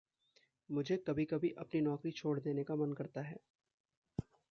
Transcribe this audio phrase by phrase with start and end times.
[0.69, 3.37] मुझे कभी-कभी अपनी नौकरी छोड़ देने का मन करता है।